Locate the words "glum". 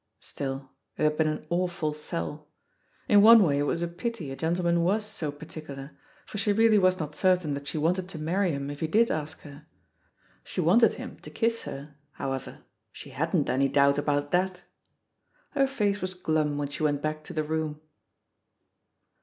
16.15-16.57